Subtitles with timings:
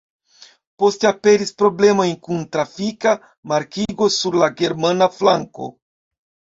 [0.83, 3.15] Poste aperis problemoj kun trafika
[3.55, 5.75] markigo sur la germana flanko.